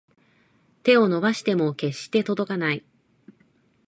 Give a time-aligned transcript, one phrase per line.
[0.81, 2.83] 手を伸ばしても決して届かない